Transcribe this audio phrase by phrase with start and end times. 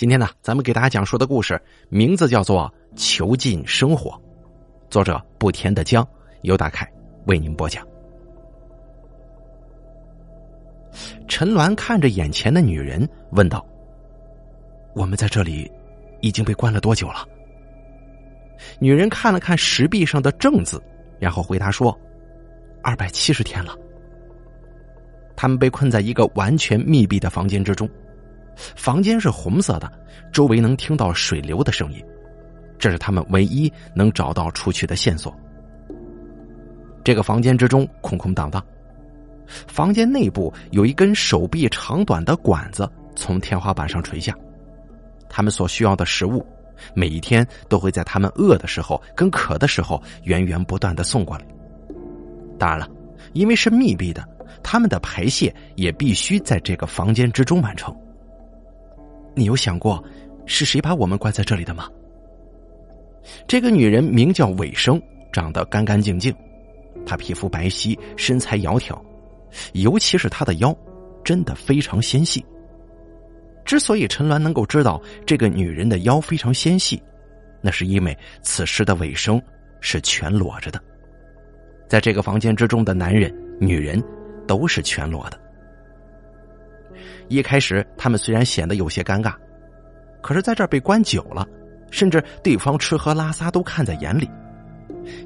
[0.00, 4.10] 今天呢，咱们给大家讲述的故事名字叫做《囚禁生活》，
[4.88, 6.08] 作者不甜的江，
[6.40, 6.90] 由大凯
[7.26, 7.86] 为您播讲。
[11.28, 13.62] 陈鸾看着眼前的女人，问道
[14.96, 15.70] ：“我们在这里
[16.22, 17.28] 已经被关了多久了？”
[18.80, 20.82] 女人看了看石壁上的“正”字，
[21.18, 21.94] 然后回答说
[22.82, 23.76] ：“二百七十天了。”
[25.36, 27.86] 他们被困在一个完全密闭的房间之中。
[28.76, 29.90] 房间是红色的，
[30.32, 32.04] 周围能听到水流的声音，
[32.78, 35.34] 这是他们唯一能找到出去的线索。
[37.02, 38.64] 这个房间之中空空荡荡，
[39.66, 44.34] 房间内部有一根手臂长短的管子从天花板上垂下，
[45.28, 46.44] 他们所需要的食物，
[46.94, 51.44] 每一天都会在他们饿的时候跟渴的时候源源不断的送过来。
[52.58, 52.86] 当然了，
[53.32, 54.22] 因为是密闭的，
[54.62, 57.96] 他们的排泄也必须在这个房间之中完成。
[59.40, 60.04] 你有想过
[60.44, 61.88] 是谁把我们关在这里的吗？
[63.48, 65.00] 这个女人名叫尾生，
[65.32, 66.34] 长得干干净净，
[67.06, 69.00] 她皮肤白皙，身材窈窕，
[69.72, 70.76] 尤其是她的腰，
[71.24, 72.44] 真的非常纤细。
[73.64, 77.02] 之所以陈鸾能够知道这个女人的腰非常纤细，
[77.62, 79.40] 那是因为此时的尾生
[79.80, 80.78] 是全裸着的，
[81.88, 84.02] 在这个房间之中的男人、女人
[84.46, 85.40] 都是全裸的。
[87.30, 89.32] 一开始，他们虽然显得有些尴尬，
[90.20, 91.46] 可是在这儿被关久了，
[91.88, 94.28] 甚至对方吃喝拉撒都看在眼里。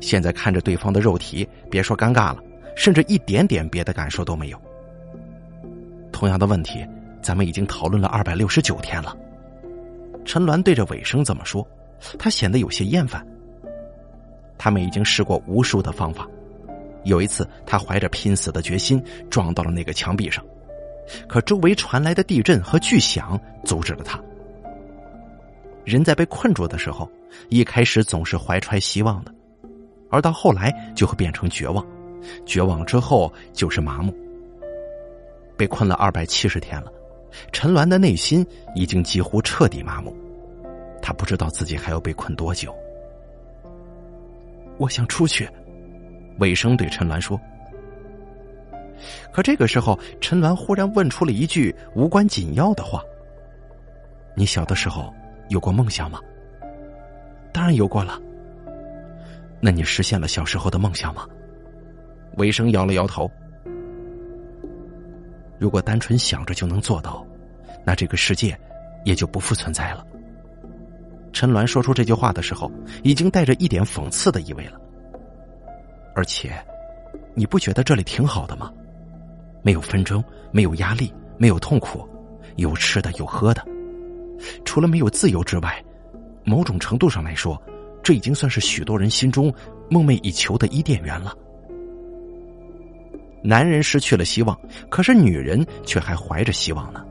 [0.03, 2.43] 现在看着对方的肉体，别说尴尬了，
[2.77, 4.61] 甚至一点点别的感受都没有。
[6.13, 6.87] 同样的问题，
[7.23, 9.17] 咱们已经讨论了二百六十九天了。
[10.27, 11.67] 陈鸾对着尾声怎么说，
[12.19, 13.27] 他显得有些厌烦。
[14.59, 16.29] 他们已经试过无数的方法，
[17.05, 20.45] 有一次，他怀着拼死的决心撞到了那个墙壁上。
[21.29, 24.21] 可周围传来的地震和巨响阻止了他。
[25.85, 27.11] 人在被困住的时候，
[27.51, 29.35] 一开始总是怀揣希望的，
[30.11, 31.85] 而到后来就会变成绝望，
[32.47, 34.15] 绝望之后就是麻木。
[35.57, 36.91] 被困了二百七十天了，
[37.53, 40.15] 陈鸾的内心已经几乎彻底麻木，
[41.03, 42.75] 他不知道自己还要被困多久。
[44.79, 45.49] 我想出去，
[46.39, 47.39] 尾生对陈鸾说。
[49.33, 53.03] 可这个时候，陈鸾忽然问出了一句无关紧要的话
[54.35, 55.13] ：“你小的时候
[55.49, 56.21] 有过梦想吗
[57.53, 58.21] ？”“当然有过了。
[59.61, 61.27] ”“那你实现了小时候的梦想吗？”
[62.39, 63.31] 尾生摇了摇头。
[65.59, 67.25] “如果单纯想着就能做到，
[67.85, 68.59] 那这个世界
[69.05, 70.05] 也就不复存在了。”
[71.33, 72.71] 陈鸾说出这句话的时候，
[73.03, 74.81] 已经带着一点讽刺的意味了。
[76.15, 76.53] 而且，
[77.35, 78.73] 你不觉得这里挺好的吗？
[79.65, 82.07] 没有纷争，没有压力，没有痛苦，
[82.57, 83.65] 有吃的，有喝的。
[84.63, 85.83] 除了没有自由之外，
[86.45, 87.61] 某种程度上来说，
[88.03, 89.51] 这已经算是许多人心中
[89.89, 91.35] 梦寐以求的伊甸园了。
[93.43, 94.59] 男人失去了希望，
[94.91, 97.03] 可是女人却还怀着希望呢。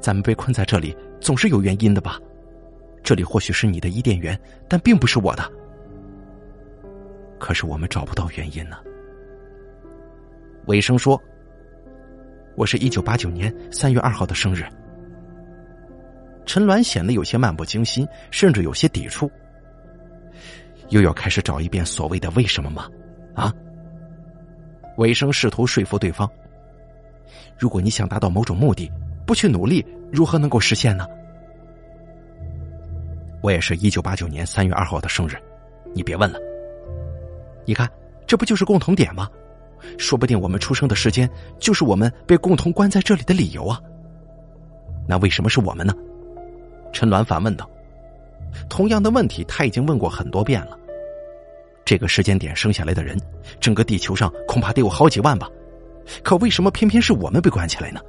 [0.00, 2.18] 咱们被困在这里，总是有原因的吧？
[3.04, 4.36] 这里或许是你的伊甸园，
[4.68, 5.48] 但并不是我的。
[7.38, 8.76] 可是我们找不到原因呢。
[10.66, 11.20] 尾声说
[12.54, 14.64] ：“我是一九八九年三月二号的生日。”
[16.46, 19.30] 陈鸾显得有些漫不经心，甚至有些抵触。
[20.90, 22.88] 又要开始找一遍所谓的为什么吗？
[23.34, 23.52] 啊？
[24.98, 26.30] 尾声试图说服对方
[27.58, 28.90] ：“如果你想达到某种目的，
[29.26, 31.06] 不去努力，如何能够实现呢？”
[33.42, 35.32] 我也是一九八九年三月二号的生日，
[35.92, 36.38] 你别问了。
[37.64, 37.90] 你看，
[38.26, 39.28] 这不就是共同点吗？
[39.98, 41.28] 说不定我们出生的时间
[41.58, 43.80] 就是我们被共同关在这里的理由啊！
[45.08, 45.94] 那为什么是我们呢？
[46.92, 47.68] 陈鸾反问道。
[48.68, 50.78] 同样的问题他已经问过很多遍了。
[51.84, 53.18] 这个时间点生下来的人，
[53.58, 55.48] 整个地球上恐怕得有好几万吧？
[56.22, 58.00] 可为什么偏偏是我们被关起来呢？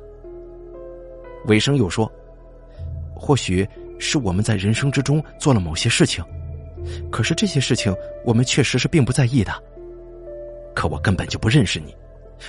[1.47, 2.09] 尾生又说
[3.15, 3.67] ：“或许
[3.99, 6.23] 是我们在人生之中做了某些事情，
[7.11, 7.93] 可是这些事情
[8.23, 9.51] 我们确实是并不在意的。”
[10.83, 11.95] 可我根本就不认识你，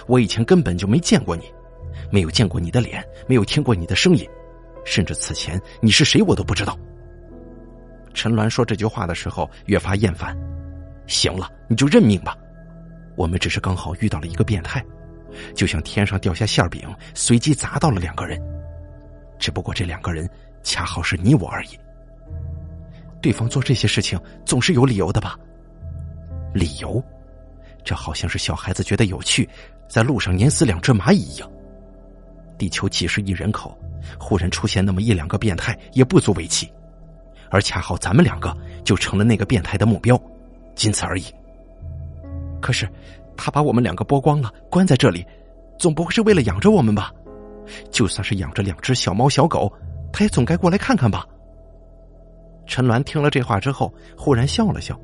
[0.08, 1.44] 我以前根本就没见过你，
[2.10, 4.28] 没有见过你的脸，没有听过你的声音，
[4.84, 6.76] 甚至此前你是谁我都不知道。
[8.12, 10.36] 陈鸾说这句话的时候越发厌烦。
[11.06, 12.36] 行了，你就认命吧，
[13.14, 14.84] 我们只是刚好遇到了一个变态，
[15.54, 18.36] 就像天上掉下馅饼，随机砸到了两个人，
[19.38, 20.28] 只不过这两个人
[20.64, 21.78] 恰好是你我而已。
[23.22, 25.38] 对方做这些事情总是有理由的吧？
[26.52, 27.00] 理由？
[27.84, 29.48] 这好像是小孩子觉得有趣，
[29.88, 31.50] 在路上碾死两只蚂蚁一样。
[32.56, 33.76] 地球几十亿人口，
[34.18, 36.72] 忽然出现那么一两个变态，也不足为奇。
[37.50, 40.20] 而恰好咱们两个就成了那个变态的目标，
[40.74, 41.24] 仅此而已。
[42.60, 42.88] 可是，
[43.36, 45.24] 他把我们两个剥光了，关在这里，
[45.78, 47.12] 总不会是为了养着我们吧？
[47.90, 49.72] 就算是养着两只小猫小狗，
[50.12, 51.26] 他也总该过来看看吧？
[52.66, 54.98] 陈鸾听了这话之后，忽然笑了笑：“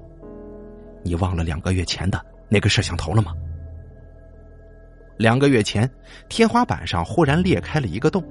[1.05, 3.33] 你忘了两个月前的那个摄像头了吗？”
[5.17, 5.91] 两个月前，
[6.29, 8.23] 天花板上忽然裂开了一个洞。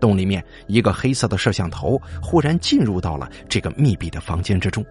[0.00, 4.84] 洞里面一个黑色的摄像头忽然进入到了这个密闭的房间之中。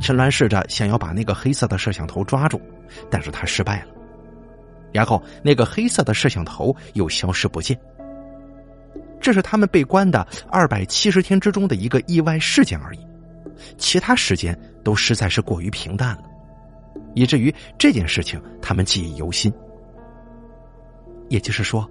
[0.00, 2.60] 陈兰试着想要把那个黑色的摄像头抓住，
[3.10, 3.86] 但是他失败了。
[4.92, 7.78] 然后那个黑色的摄像头又消失不见。
[9.18, 12.98] 这是他们被关的二百七十天之中的一个意外事件而已，
[13.78, 16.22] 其他时间都实在是过于平淡了，
[17.16, 19.52] 以至于这件事情他们记忆犹新。
[21.28, 21.84] 也就是说。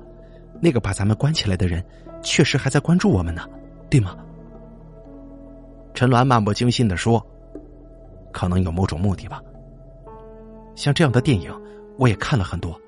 [0.61, 1.83] 那个把咱们关起来的人，
[2.23, 3.45] 确实还在关注我们呢，
[3.89, 4.15] 对吗？
[5.93, 7.21] 陈鸾漫不经心的说
[8.31, 9.41] ：“可能有某种目的吧。
[10.73, 11.53] 像这样的电影，
[11.99, 12.79] 我也看了很多。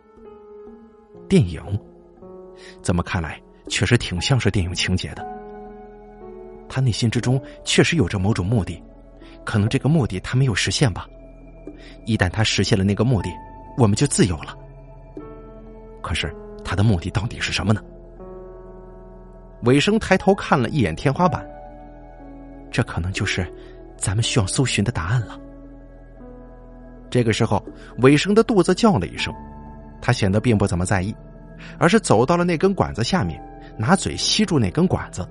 [1.27, 1.61] 电影，
[2.81, 3.37] 怎么看来
[3.67, 5.27] 确实挺像是电影情节的。
[6.69, 8.81] 他内心之中确实有着某种目的，
[9.43, 11.05] 可能这个目的他没有实现吧。
[12.05, 13.29] 一旦他实现了那个目的，
[13.77, 14.55] 我们就自由了。
[16.01, 16.33] 可是。”
[16.69, 17.81] 他的目的到底是什么呢？
[19.63, 21.47] 尾生抬头看了一眼天花板，
[22.69, 23.49] 这可能就是
[23.95, 25.39] 咱们需要搜寻的答案了。
[27.09, 27.65] 这个时候，
[27.99, 29.33] 尾生的肚子叫了一声，
[30.01, 31.15] 他显得并不怎么在意，
[31.79, 33.41] 而是走到了那根管子下面，
[33.77, 35.25] 拿嘴吸住那根管子，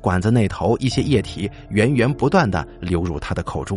[0.00, 3.76] 管子那头一些液体源源不断的流入他的口中，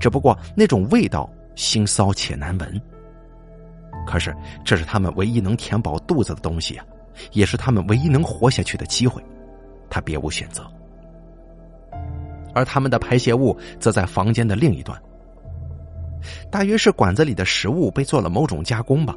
[0.00, 2.82] 只不过那种味道腥臊且难闻。
[4.06, 6.84] 可是，这是他们唯一能填饱肚子的东西啊，
[7.32, 9.22] 也是他们唯一能活下去的机会，
[9.90, 10.66] 他别无选择。
[12.54, 15.00] 而他们的排泄物则在房间的另一端，
[16.50, 19.14] 大约是管子里的食物被做了某种加工吧，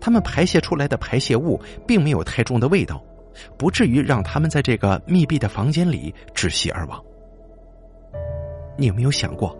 [0.00, 3.02] 他们排泄出来的排泄物并没有太重的味道，
[3.56, 7.02] 不至于让他们在这个密闭的房间里窒息而亡。
[8.76, 9.58] 你有没有想过，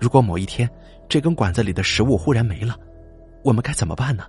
[0.00, 0.68] 如果某一天
[1.08, 2.76] 这根管子里的食物忽然没了？
[3.42, 4.24] 我们该怎么办呢？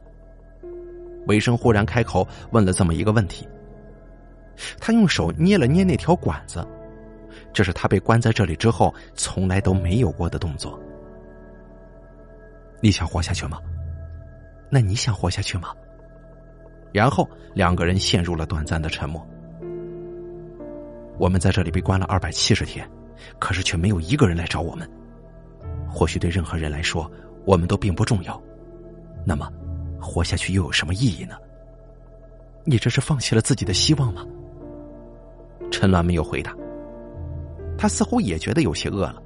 [1.28, 3.48] 韦生忽然开口问了这么一个问题。
[4.80, 6.66] 他用手捏了捏那条管子，
[7.54, 10.80] 这是他被关在这里之后从来都没有过的动作。
[12.82, 13.60] 你想活下去吗？
[14.70, 15.70] 那你想活下去吗？
[16.92, 19.26] 然后两个人陷入了短暂的沉默。
[21.18, 22.90] 我们在这里被关了二百七十天，
[23.38, 24.90] 可是却没有一个人来找我们。
[25.90, 27.10] 或许对任何人来说，
[27.46, 28.42] 我们都并不重要。
[29.26, 29.52] 那么，
[30.00, 31.36] 活下去又有什么意义呢？
[32.64, 34.26] 你这是放弃了自己的希望吗？
[35.72, 36.56] 陈鸾没有回答。
[37.78, 39.22] 他似乎也觉得有些饿了，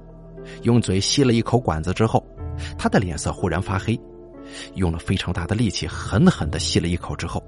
[0.62, 2.24] 用嘴吸了一口管子之后，
[2.78, 4.00] 他的脸色忽然发黑，
[4.74, 7.42] 用了非常大的力气狠狠的吸了一口之后，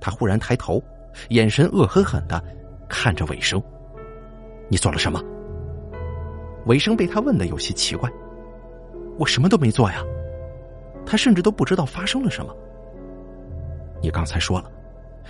[0.00, 0.82] 他忽然抬头，
[1.30, 2.42] 眼神恶狠狠的
[2.88, 3.62] 看着尾生
[4.68, 5.22] ：“你做了什么？”
[6.66, 8.10] 尾生被他问的有些奇怪
[9.18, 10.02] ：“我什么都没做呀。”
[11.04, 12.54] 他甚至都不知道发生了什么。
[14.00, 14.70] 你刚才说了，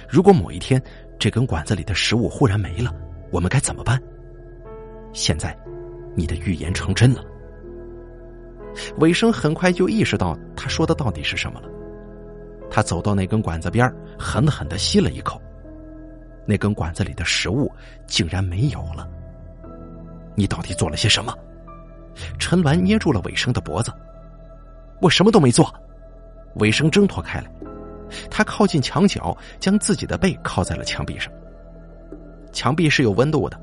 [0.08, 0.82] 如果某一天
[1.18, 2.94] 这根管子里的食物忽然没了，
[3.30, 4.00] 我们该怎么办？
[5.14, 5.56] 现在，
[6.14, 7.24] 你的预言成真了。
[8.98, 11.68] 尾生很快就意识到他说的到底是什么了。
[12.70, 15.40] 他走到那根管子边狠狠的吸了一口，
[16.46, 17.70] 那根管子里的食物
[18.06, 19.08] 竟然没有了。
[20.34, 21.34] 你到底做了些什么？
[22.38, 23.92] 陈鸾捏住了尾生的脖子。
[25.00, 25.72] 我什么都没做，
[26.56, 27.50] 尾生挣脱开来，
[28.30, 31.32] 他靠近墙角，将自己的背靠在了墙壁上。
[32.52, 33.58] 墙壁是有温度的，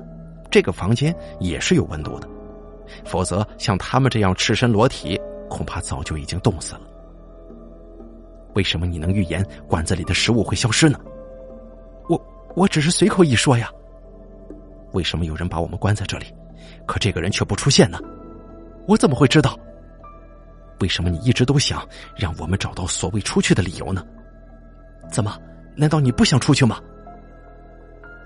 [0.50, 2.28] 这个房间也是有温度的，
[3.04, 6.80] 否则像他们这样赤身裸体，恐怕早就已经冻死了。
[8.54, 10.98] 为什么你能预言管子里的食物会消失呢？
[12.08, 12.20] 我
[12.56, 13.70] 我只是随口一说呀。
[14.92, 16.26] 为什么有人把我们关在这里，
[16.90, 18.00] 可这个人却不出现呢？
[18.88, 19.56] 我怎么会知道？
[20.80, 24.04] 为什么你一直都想让我们找到所谓出去的理由呢？
[25.08, 25.38] 怎么？
[25.76, 26.80] 难道你不想出去吗？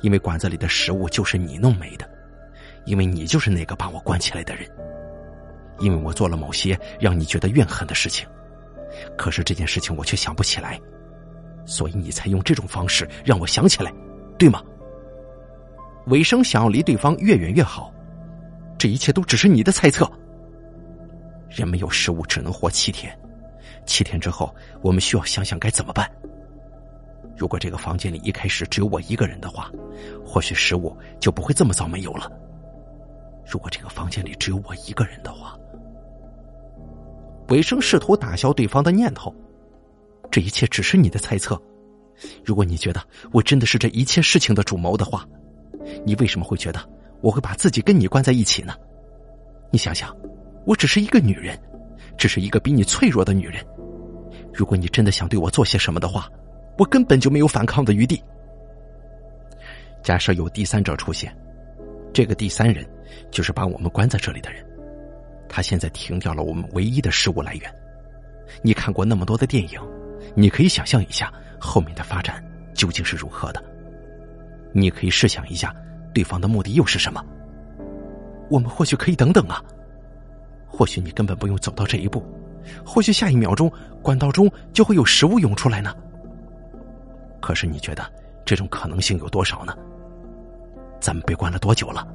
[0.00, 2.09] 因为馆子里的食物就是你弄没的，
[2.87, 4.66] 因为你就是那个把我关起来的人，
[5.78, 8.26] 因为我做了某些让你觉得怨恨的事情，
[9.14, 10.80] 可是这件事情我却想不起来，
[11.66, 13.92] 所以你才用这种方式让我想起来，
[14.38, 14.62] 对吗？
[16.06, 17.92] 尾生想要离对方越远越好，
[18.78, 20.11] 这一切都只是你的猜测。
[21.49, 23.16] 人没有食物，只能活七天。
[23.87, 26.11] 七天之后，我们需要想想该怎么办。
[27.37, 29.71] 如果这个房间里一开始只有我一个人的话，
[30.25, 32.31] 或许食物就不会这么早没有了。
[33.47, 35.59] 如果这个房间里只有我一个人的话，
[37.49, 39.35] 尾生试图打消对方的念头。
[40.31, 41.61] 这一切只是你的猜测。
[42.45, 43.00] 如果你觉得
[43.33, 45.26] 我真的是这一切事情的主谋的话，
[46.04, 46.81] 你为什么会觉得
[47.25, 48.75] 我会把自己跟你关在一起呢？
[49.73, 50.14] 你想想，
[50.66, 51.59] 我只是一个女人，
[52.19, 53.64] 只是一个比你脆弱的女人。
[54.52, 56.28] 如果你真的想对我做些什么的话，
[56.76, 58.23] 我根本就没有反抗的余地。
[60.02, 61.35] 假设有第三者出现，
[62.12, 62.87] 这个第三人
[63.31, 64.62] 就是把我们关在这里的人。
[65.49, 67.75] 他现在停掉了我们唯一的食物来源。
[68.61, 69.81] 你看过那么多的电影，
[70.35, 73.64] 你可以想象一下后面的发展究竟是如何的。
[74.75, 75.75] 你可以试想一下，
[76.14, 77.23] 对方的目的又是什么？
[78.49, 79.62] 我们或许可以等等啊，
[80.66, 82.25] 或许你根本不用走到这一步，
[82.87, 85.94] 或许下一秒钟管道中就会有食物涌出来呢。
[87.40, 88.02] 可是你觉得
[88.44, 89.76] 这种可能性有多少呢？
[91.00, 92.06] 咱们被关了多久了？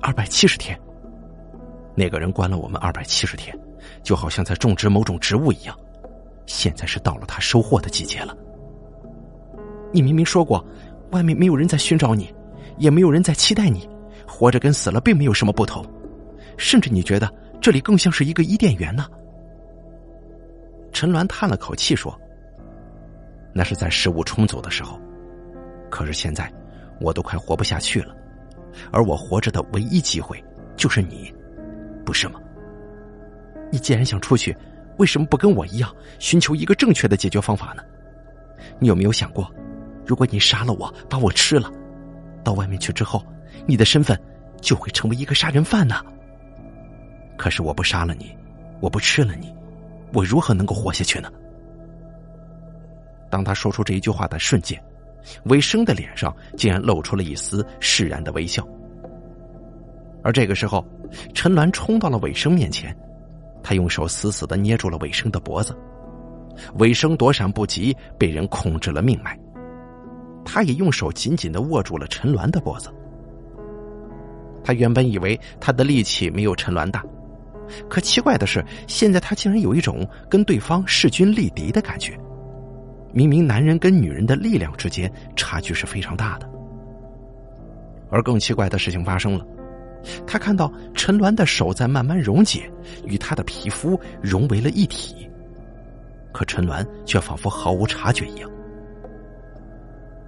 [0.00, 0.78] 二百七十天。
[1.94, 3.56] 那个人关了我们二百七十天，
[4.02, 5.78] 就好像在种植某种植物一样。
[6.46, 8.36] 现在是到了他收获的季节了。
[9.92, 10.64] 你明明说过，
[11.12, 12.34] 外面没有人在寻找你，
[12.78, 13.88] 也没有人在期待你，
[14.26, 15.84] 活着跟死了并没有什么不同，
[16.56, 19.06] 甚至你觉得这里更像是一个伊甸园呢。
[20.92, 22.16] 陈鸾叹了口气说
[23.52, 24.98] ：“那是在食物充足的时候，
[25.90, 26.50] 可是现在
[27.00, 28.14] 我都快活不下去了，
[28.92, 30.42] 而我活着的唯一机会
[30.76, 31.32] 就是你。”
[32.04, 32.38] 不是吗？
[33.72, 34.54] 你既然想出去，
[34.98, 37.82] 为什么不跟我一样寻求一个正确的解决方法呢？
[38.78, 39.50] 你有没有想过，
[40.06, 41.70] 如果你杀了我，把我吃了，
[42.44, 43.24] 到外面去之后，
[43.66, 44.20] 你的身份
[44.60, 45.96] 就会成为一个杀人犯呢？
[47.36, 48.36] 可是我不杀了你，
[48.80, 49.52] 我不吃了你，
[50.12, 51.32] 我如何能够活下去呢？
[53.30, 54.80] 当他说出这一句话的瞬间，
[55.46, 58.64] 韦生的脸上竟然露出了一丝释然的微笑。
[60.22, 60.86] 而这个时候，
[61.34, 62.96] 陈鸾冲到了尾生面前，
[63.62, 65.76] 他用手死死的捏住了尾生的脖子，
[66.78, 69.36] 尾生躲闪不及，被人控制了命脉。
[70.44, 72.90] 他也用手紧紧的握住了陈鸾的脖子。
[74.62, 77.04] 他原本以为他的力气没有陈鸾大，
[77.88, 82.18] 可奇怪的是，现在他竟然有一种跟对方势均力敌的感觉。
[83.12, 86.50] 明明男人跟女人的力量之间差距是非常大的，
[88.10, 89.46] 而更奇怪的事情发生了。
[90.26, 92.70] 他看到陈鸾的手在慢慢溶解，
[93.06, 95.30] 与他的皮肤融为了一体。
[96.32, 98.50] 可陈鸾却仿佛毫无察觉一样。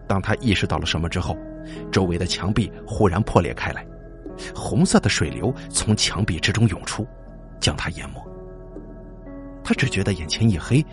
[0.06, 1.36] 当他意识到了什么之后，
[1.90, 3.84] 周围的墙壁忽然破裂开来，
[4.54, 7.06] 红色的水流从墙壁之中涌出，
[7.60, 8.24] 将他淹没。
[9.64, 10.84] 他只觉得眼前一黑，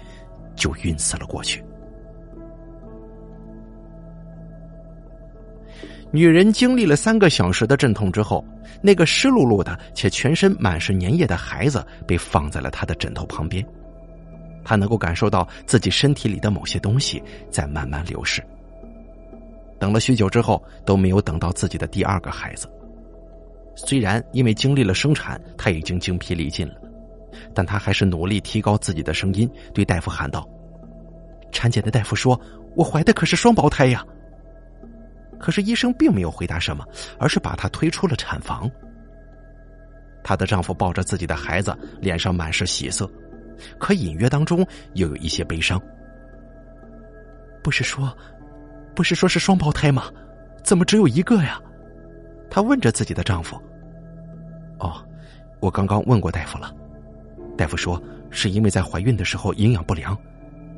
[0.56, 1.64] 就晕死了过去。
[6.12, 8.44] 女人经历了三个小时的阵痛之后，
[8.82, 13.66] 那个湿漉漉的且全身满是粘液的孩子被放在了她的枕头旁边。
[14.64, 18.44] 她能够感受到自己身体里的某些东西在慢慢流逝。
[19.84, 22.72] 等了许久之后，都没有等到自己的第二个孩子。
[23.76, 26.76] 虽然因为经历了生产，她已经精疲力尽了，
[27.54, 30.48] 但她还是努力提高自己的声音，对大夫喊道
[31.52, 32.40] ：“产检的大夫说，
[32.78, 34.06] 我怀的可是双胞胎呀。”
[35.38, 36.86] 可是医生并没有回答什么，
[37.20, 38.72] 而是把她推出了产房。
[40.24, 43.06] 她的丈夫抱着自己的孩子，脸上满是喜色，
[43.78, 45.78] 可隐约当中又有一些悲伤。
[47.62, 48.16] 不是说，
[48.96, 50.06] 不是说是双胞胎吗？
[50.64, 51.60] 怎么只有一个呀？
[52.50, 53.60] 她问着自己的丈夫。
[54.80, 55.04] 哦，
[55.60, 56.74] 我刚刚问过大夫了，
[57.58, 60.18] 大夫说是因为在怀孕的时候营养不良，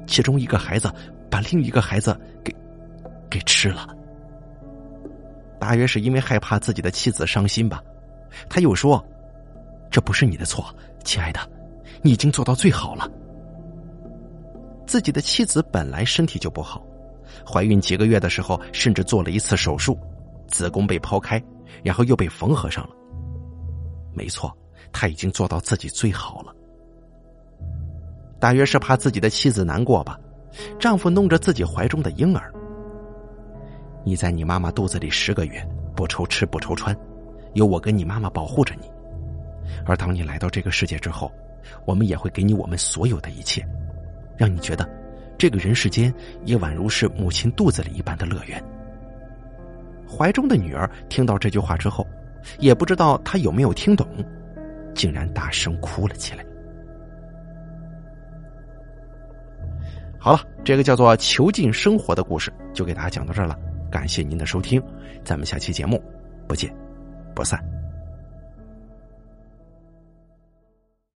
[0.07, 0.91] 其中一个孩子
[1.29, 2.55] 把另一个孩子给
[3.29, 3.88] 给吃了。
[5.60, 7.81] 大约是因为害怕自己的妻子伤心吧，
[8.50, 9.03] 他又说
[9.89, 10.65] ：“这不是你的错，
[11.03, 11.39] 亲爱的，
[12.01, 13.10] 你已经做到最好了。”
[14.86, 16.86] 自己的妻子本来身体就不好，
[17.46, 19.98] 怀孕几个月的时候甚至做了一次手术，
[20.48, 21.41] 子宫被剖开，
[21.84, 22.96] 然后又被缝合上了。
[24.13, 24.55] 没错，
[24.91, 26.53] 他已经做到自己最好了。
[28.39, 30.20] 大约是怕自己的妻子难过吧，
[30.79, 32.53] 丈夫弄着自己怀中的婴儿。
[34.03, 36.96] 你在你妈妈肚子里十个月，不愁吃不愁穿，
[37.53, 38.89] 有我跟你妈妈保护着你。
[39.86, 41.32] 而当你来到这个世界之后，
[41.86, 43.67] 我们也会给你我们所有的一切，
[44.38, 44.88] 让你觉得
[45.37, 46.13] 这个人世间
[46.43, 48.63] 也宛如是母亲肚子里一般的乐园。
[50.07, 52.07] 怀中的女儿听到这句话之后，
[52.59, 54.07] 也不知道她有没有听懂，
[54.93, 56.45] 竟然大声哭了起来。
[60.17, 63.57] 好了，这个叫做“囚禁生活”的故事就给大家讲到这儿了。
[63.91, 64.81] 感谢您的收听，
[65.23, 66.01] 咱们下期节目
[66.47, 66.73] 不见
[67.35, 67.63] 不散。